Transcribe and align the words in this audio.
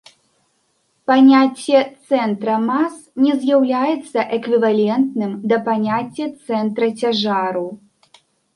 Паняцце 1.09 1.81
цэнтра 2.13 2.55
мас 2.69 2.95
не 3.25 3.33
з'яўляецца 3.45 4.19
эквівалентным 4.39 5.39
да 5.55 5.63
паняцця 5.71 6.25
цэнтра 6.45 6.87
цяжару. 7.01 7.67